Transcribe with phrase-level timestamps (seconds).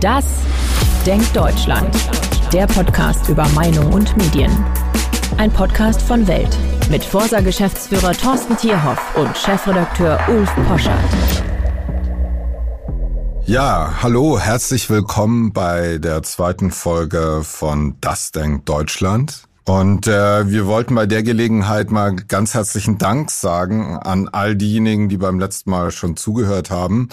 [0.00, 0.24] Das
[1.04, 1.92] Denkt Deutschland.
[2.52, 4.64] Der Podcast über Meinung und Medien.
[5.38, 6.56] Ein Podcast von Welt
[6.88, 11.42] mit Forsa-Geschäftsführer Thorsten Tierhoff und Chefredakteur Ulf Poschardt.
[13.44, 19.47] Ja, hallo, herzlich willkommen bei der zweiten Folge von Das Denkt Deutschland.
[19.68, 25.10] Und äh, wir wollten bei der Gelegenheit mal ganz herzlichen Dank sagen an all diejenigen,
[25.10, 27.10] die beim letzten Mal schon zugehört haben.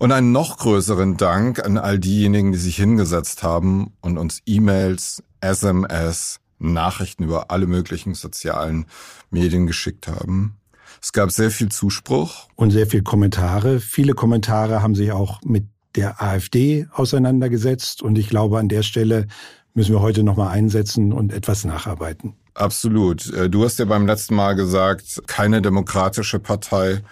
[0.00, 5.22] Und einen noch größeren Dank an all diejenigen, die sich hingesetzt haben und uns E-Mails,
[5.40, 8.86] SMS, Nachrichten über alle möglichen sozialen
[9.30, 10.56] Medien geschickt haben.
[11.00, 12.48] Es gab sehr viel Zuspruch.
[12.56, 13.78] Und sehr viel Kommentare.
[13.78, 18.02] Viele Kommentare haben sich auch mit der AfD auseinandergesetzt.
[18.02, 19.28] Und ich glaube, an der Stelle
[19.74, 22.34] müssen wir heute nochmal einsetzen und etwas nacharbeiten.
[22.54, 23.32] Absolut.
[23.32, 27.02] Äh, du hast ja beim letzten Mal gesagt, keine demokratische Partei.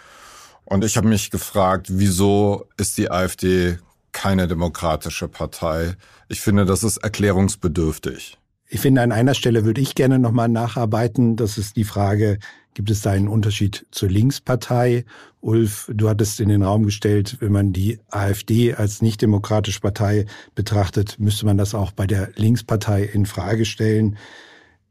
[0.64, 3.78] Und ich habe mich gefragt, wieso ist die AfD
[4.12, 5.96] keine demokratische Partei?
[6.28, 8.38] Ich finde, das ist erklärungsbedürftig.
[8.68, 11.34] Ich finde, an einer Stelle würde ich gerne nochmal nacharbeiten.
[11.34, 12.38] Das ist die Frage,
[12.74, 15.04] gibt es da einen Unterschied zur Linkspartei?
[15.40, 21.18] Ulf, du hattest in den Raum gestellt, wenn man die AfD als nicht-demokratische Partei betrachtet,
[21.18, 24.16] müsste man das auch bei der Linkspartei in Frage stellen.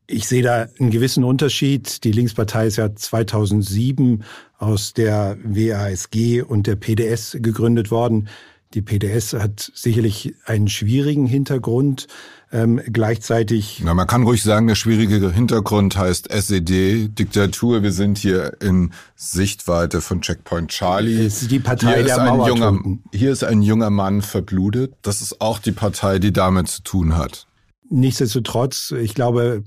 [0.07, 2.03] Ich sehe da einen gewissen Unterschied.
[2.03, 4.23] Die Linkspartei ist ja 2007
[4.57, 8.27] aus der WASG und der PDS gegründet worden.
[8.75, 12.08] Die PDS hat sicherlich einen schwierigen Hintergrund.
[12.52, 13.81] Ähm, gleichzeitig.
[13.84, 17.84] Na, man kann ruhig sagen, der schwierige Hintergrund heißt SED, Diktatur.
[17.84, 21.25] Wir sind hier in Sichtweite von Checkpoint Charlie.
[21.25, 22.80] Ist die Partei hier der ist ein junger.
[23.12, 24.94] Hier ist ein junger Mann verblutet.
[25.02, 27.47] Das ist auch die Partei, die damit zu tun hat.
[27.92, 29.64] Nichtsdestotrotz, ich glaube,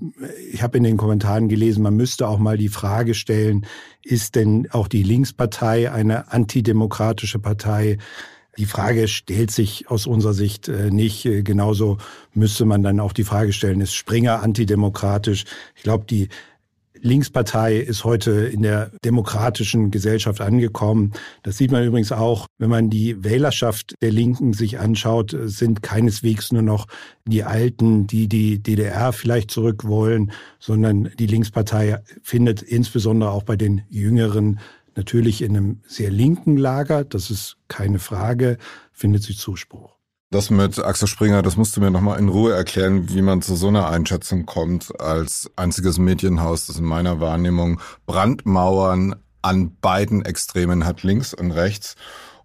[0.52, 3.66] ich habe in den Kommentaren gelesen, man müsste auch mal die Frage stellen,
[4.04, 7.98] ist denn auch die Linkspartei eine antidemokratische Partei?
[8.58, 11.24] Die Frage stellt sich aus unserer Sicht äh, nicht.
[11.24, 11.98] Äh, genauso
[12.34, 15.44] müsste man dann auch die Frage stellen, ist Springer antidemokratisch?
[15.74, 16.28] Ich glaube, die
[17.02, 21.12] Linkspartei ist heute in der demokratischen Gesellschaft angekommen.
[21.42, 26.52] Das sieht man übrigens auch, wenn man die Wählerschaft der Linken sich anschaut, sind keineswegs
[26.52, 26.86] nur noch
[27.26, 30.30] die Alten, die die DDR vielleicht zurück wollen,
[30.60, 34.60] sondern die Linkspartei findet insbesondere auch bei den Jüngeren
[34.96, 38.58] natürlich in einem sehr linken Lager, das ist keine Frage,
[38.92, 39.96] findet sich Zuspruch.
[40.30, 43.54] Das mit Axel Springer, das musst du mir nochmal in Ruhe erklären, wie man zu
[43.54, 50.86] so einer Einschätzung kommt, als einziges Medienhaus, das in meiner Wahrnehmung Brandmauern an beiden Extremen
[50.86, 51.96] hat, links und rechts.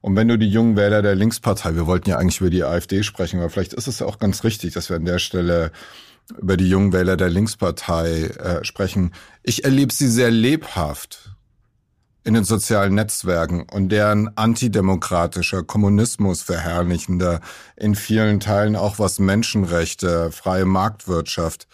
[0.02, 3.04] Und wenn du die jungen Wähler der Linkspartei, wir wollten ja eigentlich über die AfD
[3.04, 5.72] sprechen, aber vielleicht ist es ja auch ganz richtig, dass wir an der Stelle
[6.38, 9.14] über die jungen Wähler der Linkspartei äh, sprechen.
[9.44, 11.37] Ich erlebe sie sehr lebhaft
[12.28, 17.40] in den sozialen Netzwerken und deren antidemokratischer Kommunismus verherrlichender,
[17.78, 21.68] in vielen Teilen auch was Menschenrechte, freie Marktwirtschaft,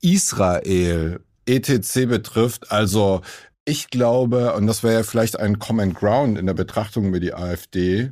[0.00, 2.06] Israel, etc.
[2.08, 2.72] betrifft.
[2.72, 3.20] Also
[3.64, 7.34] ich glaube, und das wäre ja vielleicht ein Common Ground in der Betrachtung über die
[7.34, 8.10] AfD,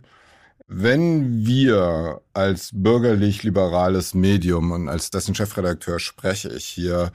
[0.68, 7.10] wenn wir als bürgerlich-liberales Medium und als dessen Chefredakteur spreche ich hier,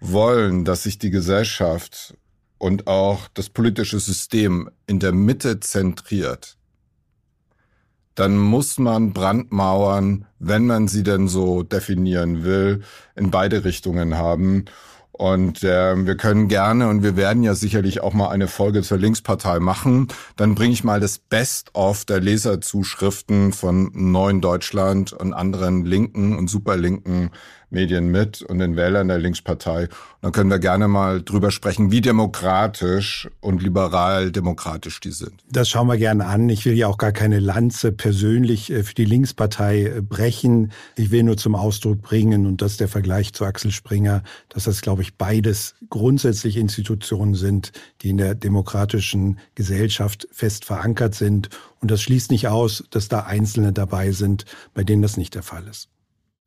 [0.00, 2.14] wollen, dass sich die Gesellschaft
[2.62, 6.56] und auch das politische System in der Mitte zentriert,
[8.14, 12.82] dann muss man Brandmauern, wenn man sie denn so definieren will,
[13.16, 14.66] in beide Richtungen haben.
[15.10, 18.98] Und äh, wir können gerne und wir werden ja sicherlich auch mal eine Folge zur
[18.98, 20.06] Linkspartei machen.
[20.36, 26.48] Dann bringe ich mal das Best-of der Leserzuschriften von Neuen Deutschland und anderen linken und
[26.48, 27.30] superlinken
[27.72, 29.84] Medien mit und den Wählern der Linkspartei.
[29.84, 29.90] Und
[30.20, 35.32] dann können wir gerne mal drüber sprechen, wie demokratisch und liberal-demokratisch die sind.
[35.50, 36.48] Das schauen wir gerne an.
[36.48, 40.72] Ich will ja auch gar keine Lanze persönlich äh, für die Linkspartei äh, brechen.
[40.96, 44.64] Ich will nur zum Ausdruck bringen, und das ist der Vergleich zu Axel Springer, dass
[44.64, 47.72] das, glaube ich, beides grundsätzlich Institutionen sind,
[48.02, 51.48] die in der demokratischen Gesellschaft fest verankert sind.
[51.80, 54.44] Und das schließt nicht aus, dass da Einzelne dabei sind,
[54.74, 55.91] bei denen das nicht der Fall ist.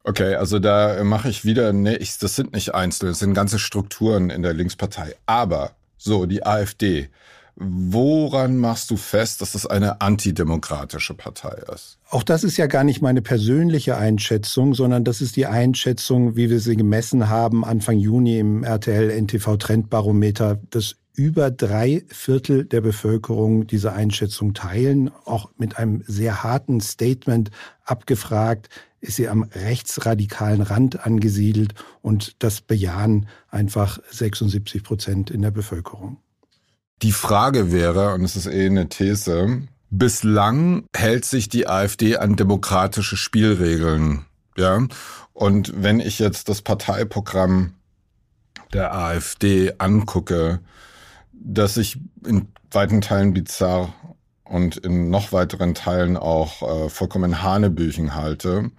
[0.08, 3.58] Okay, also da mache ich wieder, nee, ich, das sind nicht Einzelne, das sind ganze
[3.58, 5.16] Strukturen in der Linkspartei.
[5.26, 7.10] Aber so, die AfD.
[7.56, 11.98] Woran machst du fest, dass das eine antidemokratische Partei ist?
[12.10, 16.50] Auch das ist ja gar nicht meine persönliche Einschätzung, sondern das ist die Einschätzung, wie
[16.50, 22.82] wir sie gemessen haben Anfang Juni im RTL NTV Trendbarometer, dass über drei Viertel der
[22.82, 27.52] Bevölkerung diese Einschätzung teilen, auch mit einem sehr harten Statement
[27.84, 28.70] abgefragt
[29.06, 36.18] ist sie am rechtsradikalen Rand angesiedelt und das bejahen einfach 76 Prozent in der Bevölkerung.
[37.02, 42.36] Die Frage wäre, und es ist eh eine These, Bislang hält sich die AfD an
[42.36, 44.26] demokratische Spielregeln.
[44.58, 44.86] Ja.
[45.34, 47.76] Und wenn ich jetzt das Parteiprogramm
[48.74, 50.60] der AfD angucke,
[51.40, 53.94] das ich in weiten Teilen bizarr
[54.44, 58.72] und in noch weiteren Teilen auch äh, vollkommen Hanebüchen halte.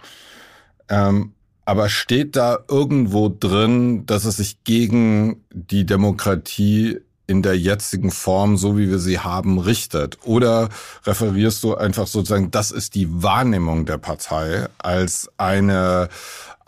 [0.89, 1.33] Ähm,
[1.65, 8.57] aber steht da irgendwo drin, dass es sich gegen die Demokratie in der jetzigen Form,
[8.57, 10.19] so wie wir sie haben, richtet?
[10.25, 10.69] Oder
[11.05, 16.09] referierst du einfach sozusagen, das ist die Wahrnehmung der Partei als eine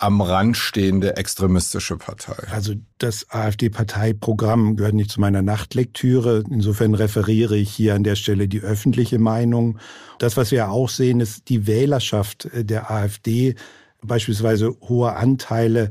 [0.01, 2.47] am Rand stehende extremistische Partei?
[2.53, 6.45] Also das AfD-Parteiprogramm gehört nicht zu meiner Nachtlektüre.
[6.49, 9.79] Insofern referiere ich hier an der Stelle die öffentliche Meinung.
[10.21, 13.57] Das, was wir auch sehen, ist die Wählerschaft der AfD,
[14.01, 15.91] beispielsweise hohe Anteile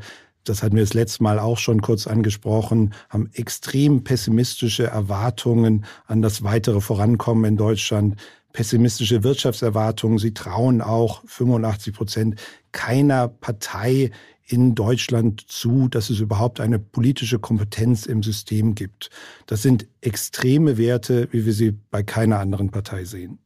[0.49, 6.21] das hatten wir das letzte Mal auch schon kurz angesprochen, haben extrem pessimistische Erwartungen an
[6.21, 8.15] das weitere Vorankommen in Deutschland,
[8.53, 10.17] pessimistische Wirtschaftserwartungen.
[10.17, 12.41] Sie trauen auch 85 Prozent
[12.71, 14.11] keiner Partei
[14.47, 19.09] in Deutschland zu, dass es überhaupt eine politische Kompetenz im System gibt.
[19.45, 23.39] Das sind extreme Werte, wie wir sie bei keiner anderen Partei sehen.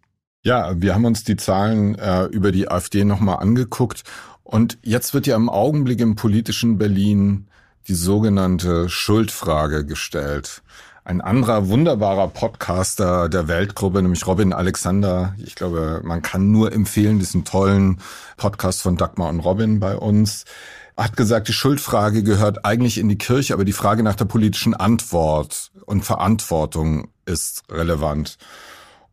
[0.44, 4.04] Ja, wir haben uns die Zahlen äh, über die AfD nochmal angeguckt
[4.52, 7.48] und jetzt wird ja im Augenblick im politischen Berlin
[7.88, 10.62] die sogenannte Schuldfrage gestellt.
[11.06, 15.34] Ein anderer wunderbarer Podcaster der Weltgruppe, nämlich Robin Alexander.
[15.44, 18.02] Ich glaube, man kann nur empfehlen, diesen tollen
[18.36, 20.44] Podcast von Dagmar und Robin bei uns.
[20.98, 24.74] Hat gesagt, die Schuldfrage gehört eigentlich in die Kirche, aber die Frage nach der politischen
[24.74, 28.38] Antwort und Verantwortung ist relevant.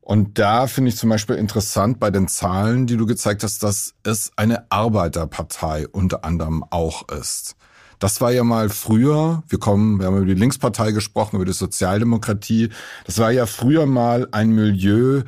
[0.09, 3.93] Und da finde ich zum Beispiel interessant bei den Zahlen, die du gezeigt hast, dass
[4.05, 7.57] es eine Arbeiterpartei unter anderem auch ist.
[7.99, 11.53] Das war ja mal früher, wir kommen, wir haben über die Linkspartei gesprochen, über die
[11.53, 12.71] Sozialdemokratie.
[13.05, 15.25] Das war ja früher mal ein Milieu,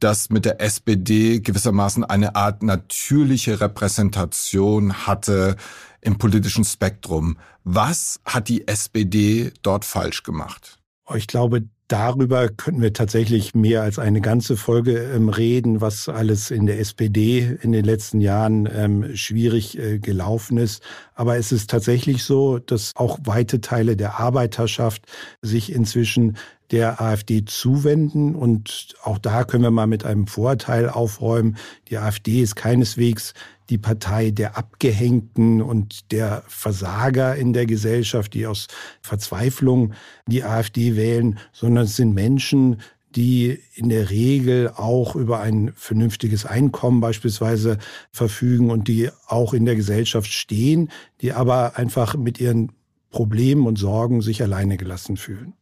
[0.00, 5.54] das mit der SPD gewissermaßen eine Art natürliche Repräsentation hatte
[6.00, 7.38] im politischen Spektrum.
[7.62, 10.80] Was hat die SPD dort falsch gemacht?
[11.14, 16.50] Ich glaube, Darüber könnten wir tatsächlich mehr als eine ganze Folge ähm, reden, was alles
[16.50, 20.82] in der SPD in den letzten Jahren ähm, schwierig äh, gelaufen ist.
[21.14, 25.02] Aber es ist tatsächlich so, dass auch weite Teile der Arbeiterschaft
[25.42, 26.38] sich inzwischen
[26.70, 28.34] der AfD zuwenden.
[28.34, 31.58] Und auch da können wir mal mit einem Vorteil aufräumen.
[31.88, 33.34] Die AfD ist keineswegs
[33.70, 38.68] die Partei der Abgehängten und der Versager in der Gesellschaft, die aus
[39.00, 39.94] Verzweiflung
[40.26, 42.80] die AfD wählen, sondern es sind Menschen,
[43.16, 47.78] die in der Regel auch über ein vernünftiges Einkommen beispielsweise
[48.10, 50.90] verfügen und die auch in der Gesellschaft stehen,
[51.20, 52.72] die aber einfach mit ihren
[53.10, 55.54] Problemen und Sorgen sich alleine gelassen fühlen.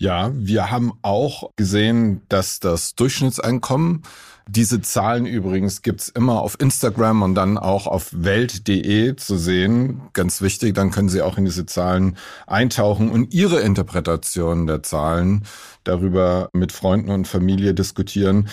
[0.00, 4.02] Ja, wir haben auch gesehen, dass das Durchschnittseinkommen,
[4.48, 10.00] diese Zahlen übrigens gibt's immer auf Instagram und dann auch auf welt.de zu sehen.
[10.14, 12.16] Ganz wichtig, dann können Sie auch in diese Zahlen
[12.46, 15.44] eintauchen und Ihre Interpretation der Zahlen
[15.84, 18.48] darüber mit Freunden und Familie diskutieren.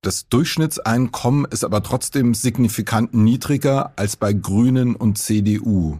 [0.00, 5.98] Das Durchschnittseinkommen ist aber trotzdem signifikant niedriger als bei Grünen und CDU.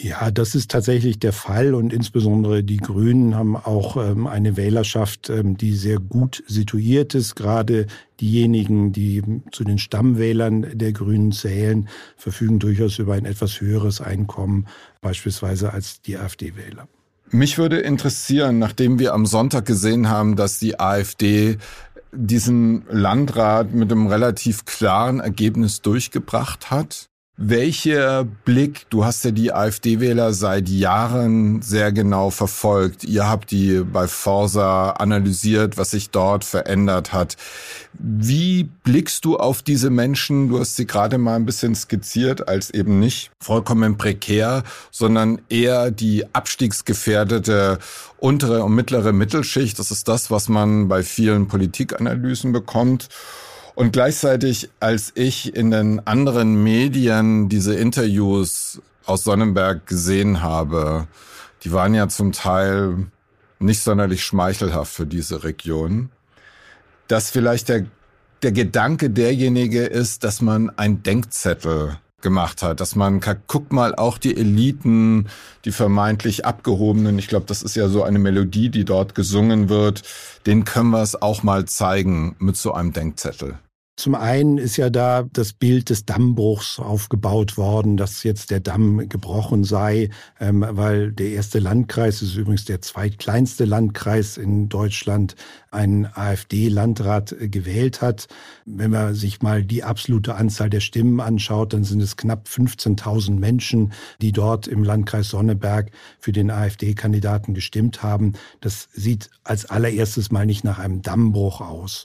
[0.00, 5.28] Ja, das ist tatsächlich der Fall und insbesondere die Grünen haben auch ähm, eine Wählerschaft,
[5.28, 7.34] ähm, die sehr gut situiert ist.
[7.34, 7.88] Gerade
[8.20, 14.68] diejenigen, die zu den Stammwählern der Grünen zählen, verfügen durchaus über ein etwas höheres Einkommen,
[15.00, 16.86] beispielsweise als die AfD-Wähler.
[17.30, 21.58] Mich würde interessieren, nachdem wir am Sonntag gesehen haben, dass die AfD
[22.12, 27.08] diesen Landrat mit einem relativ klaren Ergebnis durchgebracht hat,
[27.40, 33.04] welcher Blick, du hast ja die AfD-Wähler seit Jahren sehr genau verfolgt.
[33.04, 37.36] Ihr habt die bei Forsa analysiert, was sich dort verändert hat.
[37.92, 40.48] Wie blickst du auf diese Menschen?
[40.48, 45.92] Du hast sie gerade mal ein bisschen skizziert als eben nicht vollkommen prekär, sondern eher
[45.92, 47.78] die abstiegsgefährdete
[48.18, 49.78] untere und mittlere Mittelschicht.
[49.78, 53.08] Das ist das, was man bei vielen Politikanalysen bekommt.
[53.78, 61.06] Und gleichzeitig, als ich in den anderen Medien diese Interviews aus Sonnenberg gesehen habe,
[61.62, 63.06] die waren ja zum Teil
[63.60, 66.10] nicht sonderlich schmeichelhaft für diese Region,
[67.06, 67.86] dass vielleicht der,
[68.42, 74.18] der Gedanke derjenige ist, dass man ein Denkzettel gemacht hat, dass man guck mal auch
[74.18, 75.28] die Eliten,
[75.64, 80.02] die vermeintlich abgehobenen, ich glaube, das ist ja so eine Melodie, die dort gesungen wird,
[80.46, 83.60] den können wir es auch mal zeigen mit so einem Denkzettel.
[83.98, 89.08] Zum einen ist ja da das Bild des Dammbruchs aufgebaut worden, dass jetzt der Damm
[89.08, 95.34] gebrochen sei, ähm, weil der erste Landkreis, das ist übrigens der zweitkleinste Landkreis in Deutschland,
[95.72, 98.28] einen AfD-Landrat äh, gewählt hat.
[98.66, 103.32] Wenn man sich mal die absolute Anzahl der Stimmen anschaut, dann sind es knapp 15.000
[103.32, 105.90] Menschen, die dort im Landkreis Sonneberg
[106.20, 108.34] für den AfD-Kandidaten gestimmt haben.
[108.60, 112.04] Das sieht als allererstes mal nicht nach einem Dammbruch aus.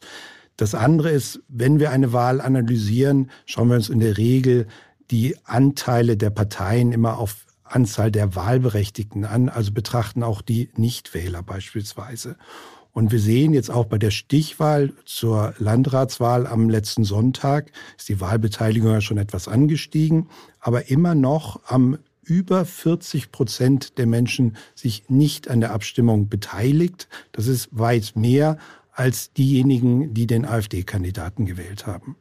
[0.58, 4.68] Das andere ist, wenn wir eine Wahl analysieren, schauen wir uns in der Regel
[5.12, 11.42] die Anteile der Parteien immer auf Anzahl der Wahlberechtigten an, also betrachten auch die Nichtwähler
[11.42, 12.36] beispielsweise.
[12.92, 18.22] Und wir sehen jetzt auch bei der Stichwahl zur Landratswahl am letzten Sonntag ist die
[18.22, 20.30] Wahlbeteiligung ja schon etwas angestiegen,
[20.60, 27.10] aber immer noch am über 40 Prozent der Menschen sich nicht an der Abstimmung beteiligt.
[27.32, 28.58] Das ist weit mehr
[28.94, 32.16] als diejenigen, die den AfD-Kandidaten gewählt haben.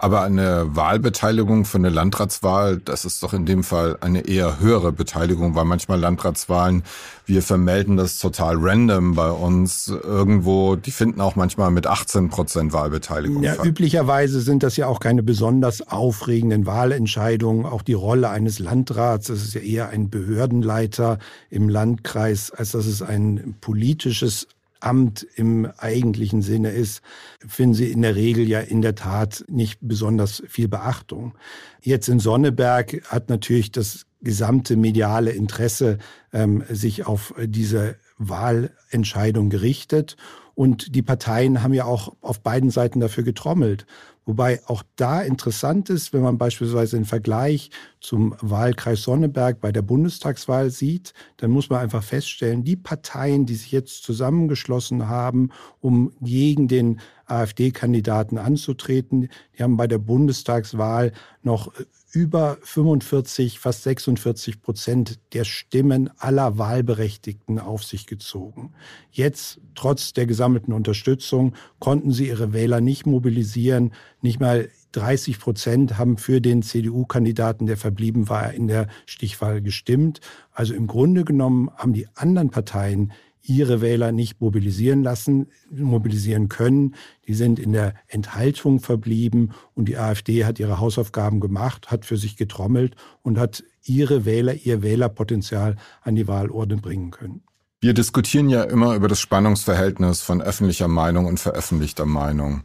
[0.00, 4.92] Aber eine Wahlbeteiligung für eine Landratswahl, das ist doch in dem Fall eine eher höhere
[4.92, 6.84] Beteiligung, weil manchmal Landratswahlen,
[7.26, 12.72] wir vermelden das total random bei uns irgendwo, die finden auch manchmal mit 18 Prozent
[12.72, 13.42] Wahlbeteiligung.
[13.42, 17.66] Ja, üblicherweise sind das ja auch keine besonders aufregenden Wahlentscheidungen.
[17.66, 21.18] Auch die Rolle eines Landrats, das ist ja eher ein Behördenleiter
[21.50, 24.46] im Landkreis, als dass es ein politisches
[24.80, 27.02] Amt im eigentlichen Sinne ist,
[27.46, 31.34] finden Sie in der Regel ja in der Tat nicht besonders viel Beachtung.
[31.80, 35.98] Jetzt in Sonneberg hat natürlich das gesamte mediale Interesse
[36.32, 40.16] ähm, sich auf diese Wahlentscheidung gerichtet.
[40.54, 43.86] Und die Parteien haben ja auch auf beiden Seiten dafür getrommelt.
[44.28, 49.80] Wobei auch da interessant ist, wenn man beispielsweise den Vergleich zum Wahlkreis Sonneberg bei der
[49.80, 55.48] Bundestagswahl sieht, dann muss man einfach feststellen, die Parteien, die sich jetzt zusammengeschlossen haben,
[55.80, 61.72] um gegen den AfD-Kandidaten anzutreten, die haben bei der Bundestagswahl noch
[62.12, 68.72] über 45, fast 46 Prozent der Stimmen aller Wahlberechtigten auf sich gezogen.
[69.10, 73.92] Jetzt, trotz der gesammelten Unterstützung, konnten sie ihre Wähler nicht mobilisieren.
[74.22, 80.20] Nicht mal 30 Prozent haben für den CDU-Kandidaten, der verblieben war, in der Stichwahl gestimmt.
[80.52, 83.12] Also im Grunde genommen haben die anderen Parteien
[83.48, 86.94] ihre Wähler nicht mobilisieren lassen, mobilisieren können.
[87.26, 92.16] Die sind in der Enthaltung verblieben und die AfD hat ihre Hausaufgaben gemacht, hat für
[92.16, 97.42] sich getrommelt und hat ihre Wähler, ihr Wählerpotenzial an die Wahlurne bringen können.
[97.80, 102.64] Wir diskutieren ja immer über das Spannungsverhältnis von öffentlicher Meinung und veröffentlichter Meinung.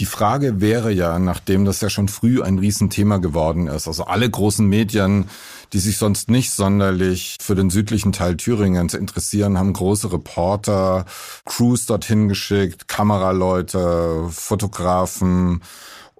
[0.00, 4.28] Die Frage wäre ja, nachdem das ja schon früh ein Riesenthema geworden ist, also alle
[4.28, 5.30] großen Medien,
[5.72, 11.04] die sich sonst nicht sonderlich für den südlichen Teil Thüringens interessieren, haben große Reporter,
[11.44, 15.62] Crews dorthin geschickt, Kameraleute, Fotografen.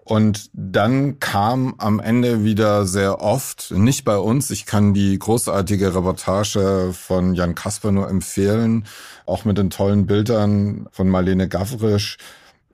[0.04, 5.97] Und dann kam am Ende wieder sehr oft, nicht bei uns, ich kann die großartige
[5.97, 8.87] Reportage von Jan Kasper nur empfehlen,
[9.26, 12.19] auch mit den tollen Bildern von Marlene Gavrisch,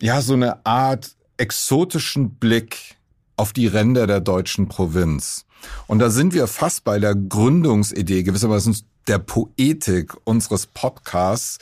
[0.00, 2.96] ja, so eine Art exotischen Blick
[3.36, 5.46] auf die Ränder der deutschen Provinz.
[5.86, 8.76] Und da sind wir fast bei der Gründungsidee, gewissermaßen
[9.06, 11.58] der Poetik unseres Podcasts,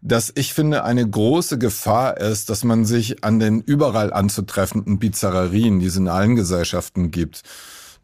[0.00, 5.80] dass ich finde, eine große Gefahr ist, dass man sich an den überall anzutreffenden Bizarrerien,
[5.80, 7.42] die es in allen Gesellschaften gibt,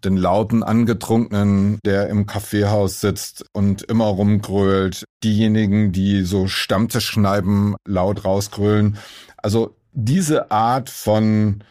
[0.04, 8.24] den lauten Angetrunkenen, der im Kaffeehaus sitzt und immer rumgrölt, diejenigen, die so Stammtischschneiben laut
[8.24, 8.98] rausgrölen,
[9.36, 11.62] also diese Art von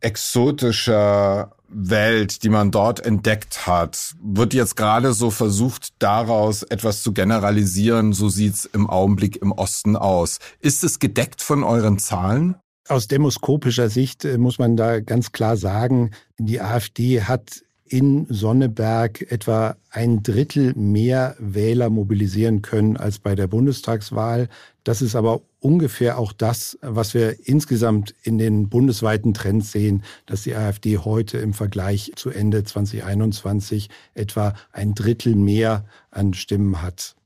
[0.00, 7.12] exotischer Welt, die man dort entdeckt hat, wird jetzt gerade so versucht, daraus etwas zu
[7.12, 8.12] generalisieren.
[8.12, 10.38] So sieht's im Augenblick im Osten aus.
[10.60, 12.56] Ist es gedeckt von euren Zahlen?
[12.86, 19.30] Aus demoskopischer Sicht äh, muss man da ganz klar sagen, die AfD hat in Sonneberg
[19.30, 24.48] etwa ein Drittel mehr Wähler mobilisieren können als bei der Bundestagswahl.
[24.84, 30.42] Das ist aber ungefähr auch das, was wir insgesamt in den bundesweiten Trends sehen, dass
[30.42, 37.16] die AfD heute im Vergleich zu Ende 2021 etwa ein Drittel mehr an Stimmen hat.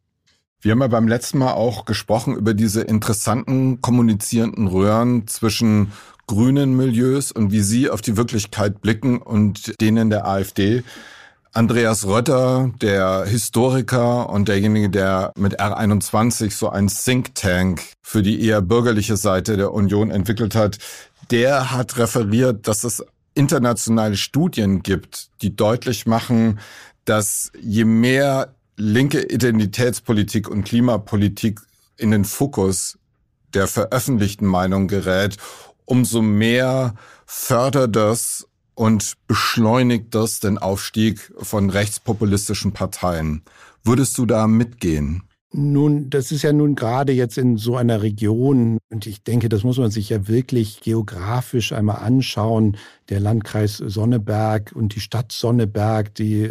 [0.60, 5.92] Wir haben ja beim letzten Mal auch gesprochen über diese interessanten kommunizierenden Röhren zwischen
[6.26, 10.82] grünen Milieus und wie sie auf die Wirklichkeit blicken und denen der AfD.
[11.52, 18.44] Andreas Rötter, der Historiker und derjenige, der mit R21 so ein Think Tank für die
[18.44, 20.78] eher bürgerliche Seite der Union entwickelt hat,
[21.30, 26.58] der hat referiert, dass es internationale Studien gibt, die deutlich machen,
[27.04, 31.60] dass je mehr linke Identitätspolitik und Klimapolitik
[31.96, 32.96] in den Fokus
[33.52, 35.36] der veröffentlichten Meinung gerät,
[35.84, 36.94] umso mehr
[37.26, 43.42] fördert das und beschleunigt das den Aufstieg von rechtspopulistischen Parteien.
[43.82, 45.24] Würdest du da mitgehen?
[45.50, 49.64] Nun, das ist ja nun gerade jetzt in so einer Region, und ich denke, das
[49.64, 52.76] muss man sich ja wirklich geografisch einmal anschauen.
[53.08, 56.50] Der Landkreis Sonneberg und die Stadt Sonneberg, die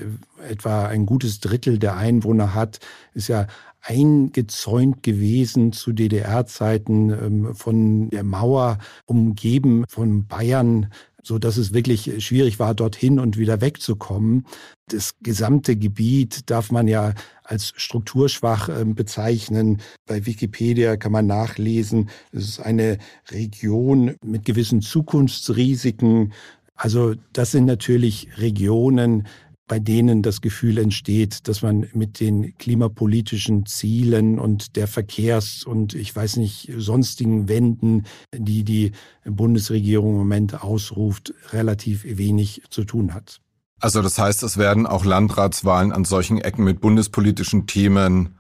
[0.49, 2.79] etwa ein gutes Drittel der Einwohner hat,
[3.13, 3.45] ist ja
[3.81, 10.91] eingezäunt gewesen zu DDR-Zeiten ähm, von der Mauer, umgeben von Bayern
[11.27, 14.45] so dass es wirklich schwierig war, dorthin und wieder wegzukommen.
[14.87, 19.81] Das gesamte Gebiet darf man ja als strukturschwach ähm, bezeichnen.
[20.05, 22.97] Bei Wikipedia kann man nachlesen, es ist eine
[23.29, 26.31] Region mit gewissen Zukunftsrisiken.
[26.75, 29.27] Also das sind natürlich Regionen,
[29.67, 35.93] bei denen das Gefühl entsteht, dass man mit den klimapolitischen Zielen und der Verkehrs- und
[35.93, 38.91] ich weiß nicht, sonstigen Wenden, die die
[39.25, 43.41] Bundesregierung im Moment ausruft, relativ wenig zu tun hat.
[43.79, 48.35] Also das heißt, es werden auch Landratswahlen an solchen Ecken mit bundespolitischen Themen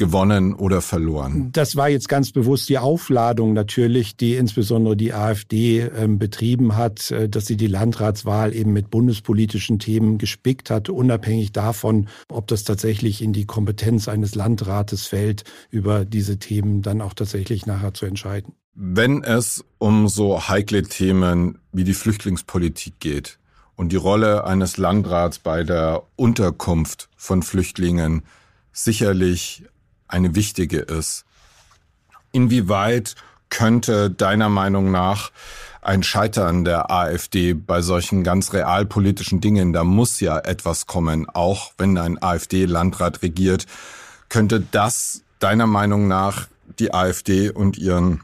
[0.00, 1.50] gewonnen oder verloren?
[1.52, 7.10] Das war jetzt ganz bewusst die Aufladung natürlich, die insbesondere die AfD äh, betrieben hat,
[7.10, 12.64] äh, dass sie die Landratswahl eben mit bundespolitischen Themen gespickt hat, unabhängig davon, ob das
[12.64, 18.06] tatsächlich in die Kompetenz eines Landrates fällt, über diese Themen dann auch tatsächlich nachher zu
[18.06, 18.54] entscheiden.
[18.74, 23.38] Wenn es um so heikle Themen wie die Flüchtlingspolitik geht
[23.76, 28.22] und die Rolle eines Landrats bei der Unterkunft von Flüchtlingen
[28.72, 29.64] sicherlich
[30.10, 31.24] eine wichtige ist.
[32.32, 33.16] Inwieweit
[33.48, 35.32] könnte deiner Meinung nach
[35.82, 41.72] ein Scheitern der AfD bei solchen ganz realpolitischen Dingen, da muss ja etwas kommen, auch
[41.78, 43.66] wenn ein AfD-Landrat regiert,
[44.28, 46.48] könnte das deiner Meinung nach
[46.78, 48.20] die AfD und ihren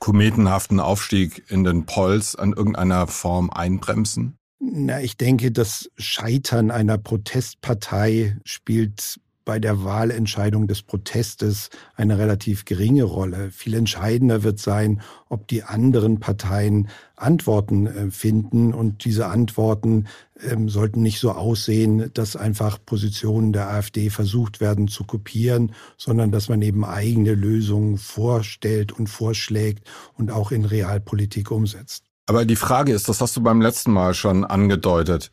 [0.00, 4.36] kometenhaften Aufstieg in den Polls an irgendeiner Form einbremsen?
[4.58, 12.64] Na, ich denke, das Scheitern einer Protestpartei spielt bei der Wahlentscheidung des Protestes eine relativ
[12.64, 13.50] geringe Rolle.
[13.50, 20.06] Viel entscheidender wird sein, ob die anderen Parteien Antworten äh, finden und diese Antworten
[20.40, 26.30] ähm, sollten nicht so aussehen, dass einfach Positionen der AfD versucht werden zu kopieren, sondern
[26.30, 32.04] dass man eben eigene Lösungen vorstellt und vorschlägt und auch in Realpolitik umsetzt.
[32.26, 35.30] Aber die Frage ist, das hast du beim letzten Mal schon angedeutet,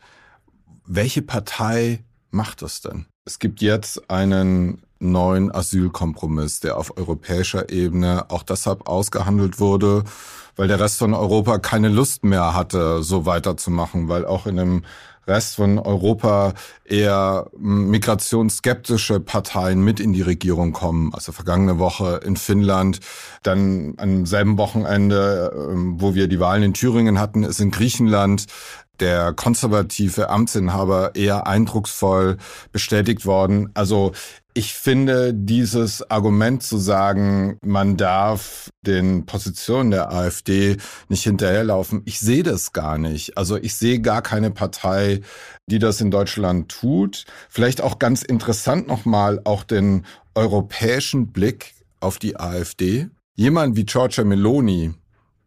[0.86, 3.06] welche Partei macht das denn?
[3.26, 10.04] Es gibt jetzt einen neuen Asylkompromiss, der auf europäischer Ebene auch deshalb ausgehandelt wurde,
[10.56, 14.84] weil der Rest von Europa keine Lust mehr hatte, so weiterzumachen, weil auch in dem
[15.28, 21.14] Rest von Europa eher migrationsskeptische Parteien mit in die Regierung kommen.
[21.14, 23.00] Also vergangene Woche in Finnland,
[23.44, 28.48] dann am selben Wochenende, ähm, wo wir die Wahlen in Thüringen hatten, ist in Griechenland
[29.02, 32.38] der konservative Amtsinhaber eher eindrucksvoll
[32.72, 33.70] bestätigt worden.
[33.74, 34.14] Also
[34.54, 42.20] ich finde dieses Argument zu sagen, man darf den Positionen der AfD nicht hinterherlaufen, ich
[42.20, 43.38] sehe das gar nicht.
[43.38, 45.22] Also ich sehe gar keine Partei,
[45.68, 47.26] die das in Deutschland tut.
[47.50, 53.10] Vielleicht auch ganz interessant nochmal auch den europäischen Blick auf die AfD.
[53.36, 54.94] Jemand wie Giorgia Meloni,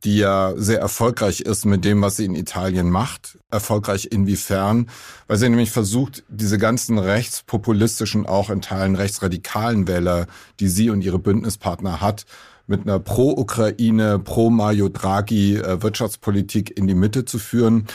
[0.04, 3.38] die ja sehr erfolgreich ist mit dem, was sie in Italien macht.
[3.50, 4.90] Erfolgreich inwiefern?
[5.26, 10.26] Weil sie nämlich versucht, diese ganzen rechtspopulistischen, auch in Teilen rechtsradikalen Wähler,
[10.60, 12.26] die sie und ihre Bündnispartner hat,
[12.66, 17.86] mit einer pro-Ukraine, pro-Mario Draghi äh, Wirtschaftspolitik in die Mitte zu führen.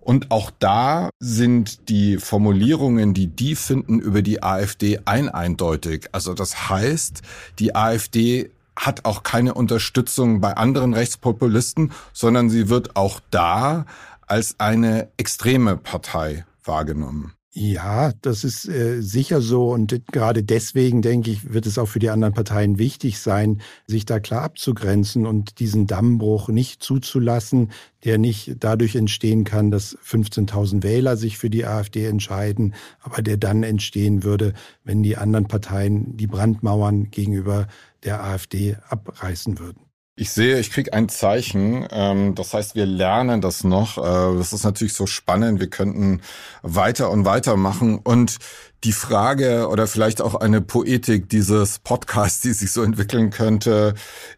[0.00, 6.08] Und auch da sind die Formulierungen, die die finden über die AfD ein eindeutig.
[6.12, 7.22] Also das heißt,
[7.58, 13.86] die AfD hat auch keine Unterstützung bei anderen Rechtspopulisten, sondern sie wird auch da
[14.26, 17.36] als eine extreme Partei wahrgenommen.
[17.58, 21.98] Ja, das ist äh, sicher so und gerade deswegen denke ich, wird es auch für
[21.98, 27.70] die anderen Parteien wichtig sein, sich da klar abzugrenzen und diesen Dammbruch nicht zuzulassen,
[28.04, 33.38] der nicht dadurch entstehen kann, dass 15.000 Wähler sich für die AfD entscheiden, aber der
[33.38, 34.52] dann entstehen würde,
[34.84, 37.68] wenn die anderen Parteien die Brandmauern gegenüber
[38.06, 39.86] der AfD abreißen würden.
[40.18, 41.86] Ich sehe, ich kriege ein Zeichen.
[41.90, 43.98] Ähm, das heißt, wir lernen das noch.
[43.98, 45.60] Äh, das ist natürlich so spannend.
[45.60, 46.22] Wir könnten
[46.62, 47.98] weiter und weiter machen.
[47.98, 48.38] Und
[48.82, 53.92] die Frage oder vielleicht auch eine Poetik dieses Podcasts, die sich so entwickeln könnte,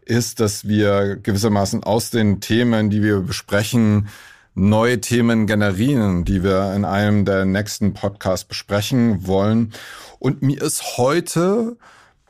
[0.04, 4.08] ist, dass wir gewissermaßen aus den Themen, die wir besprechen,
[4.54, 9.72] neue Themen generieren, die wir in einem der nächsten Podcasts besprechen wollen.
[10.18, 11.76] Und mir ist heute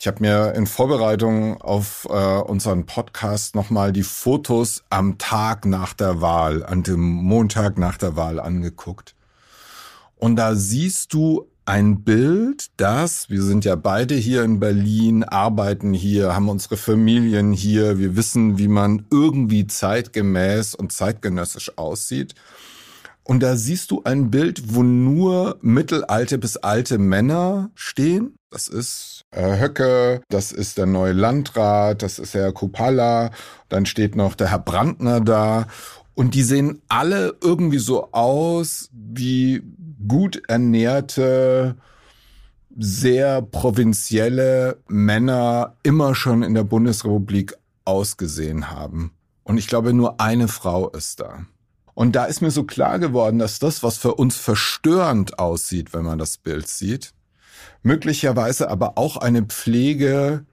[0.00, 5.92] Ich habe mir in Vorbereitung auf äh, unseren Podcast nochmal die Fotos am Tag nach
[5.92, 9.16] der Wahl, an dem Montag nach der Wahl angeguckt.
[10.14, 15.92] Und da siehst du ein Bild, das, wir sind ja beide hier in Berlin, arbeiten
[15.92, 22.36] hier, haben unsere Familien hier, wir wissen, wie man irgendwie zeitgemäß und zeitgenössisch aussieht.
[23.30, 28.36] Und da siehst du ein Bild, wo nur mittelalte bis alte Männer stehen.
[28.50, 33.30] Das ist äh, Höcke, das ist der neue Landrat, das ist Herr Kupala,
[33.68, 35.66] dann steht noch der Herr Brandner da.
[36.14, 39.62] Und die sehen alle irgendwie so aus wie
[40.08, 41.76] gut ernährte,
[42.78, 49.12] sehr provinzielle Männer immer schon in der Bundesrepublik ausgesehen haben.
[49.44, 51.44] Und ich glaube, nur eine Frau ist da.
[51.98, 56.04] Und da ist mir so klar geworden, dass das, was für uns verstörend aussieht, wenn
[56.04, 57.12] man das Bild sieht,
[57.82, 60.46] möglicherweise aber auch eine Pflege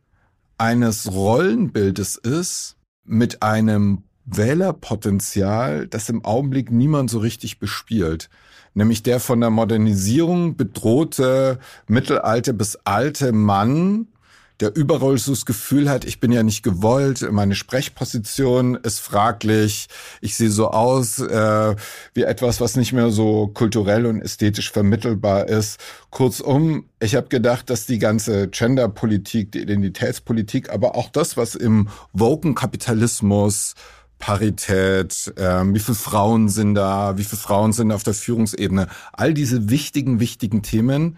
[0.58, 8.32] eines Rollenbildes ist mit einem Wählerpotenzial, das im Augenblick niemand so richtig bespielt.
[8.74, 14.08] Nämlich der von der Modernisierung bedrohte mittelalte bis alte Mann,
[14.60, 19.88] der überall so das Gefühl hat, ich bin ja nicht gewollt, meine Sprechposition ist fraglich,
[20.22, 21.76] ich sehe so aus äh,
[22.14, 25.80] wie etwas, was nicht mehr so kulturell und ästhetisch vermittelbar ist.
[26.10, 31.90] Kurzum, ich habe gedacht, dass die ganze Genderpolitik, die Identitätspolitik, aber auch das, was im
[32.14, 33.76] woken Kapitalismus
[34.18, 39.34] Parität, äh, wie viele Frauen sind da, wie viele Frauen sind auf der Führungsebene, all
[39.34, 41.18] diese wichtigen, wichtigen Themen,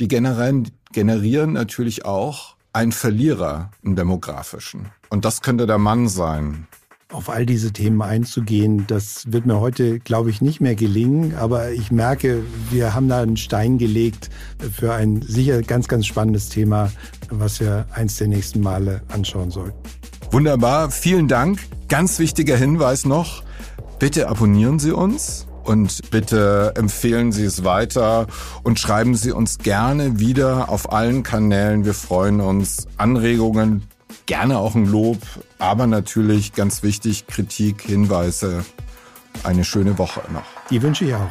[0.00, 4.88] die generieren, generieren natürlich auch ein Verlierer im demografischen.
[5.10, 6.66] Und das könnte der Mann sein.
[7.10, 11.34] Auf all diese Themen einzugehen, das wird mir heute, glaube ich, nicht mehr gelingen.
[11.34, 14.30] Aber ich merke, wir haben da einen Stein gelegt
[14.72, 16.90] für ein sicher ganz, ganz spannendes Thema,
[17.28, 19.76] was wir eins der nächsten Male anschauen sollten.
[20.30, 21.60] Wunderbar, vielen Dank.
[21.88, 23.44] Ganz wichtiger Hinweis noch,
[23.98, 28.26] bitte abonnieren Sie uns und bitte empfehlen Sie es weiter
[28.62, 31.84] und schreiben Sie uns gerne wieder auf allen Kanälen.
[31.84, 32.86] Wir freuen uns.
[32.96, 33.86] Anregungen,
[34.26, 35.18] gerne auch ein Lob,
[35.58, 38.64] aber natürlich ganz wichtig, Kritik, Hinweise.
[39.44, 40.44] Eine schöne Woche noch.
[40.70, 41.30] Die wünsche ich auch.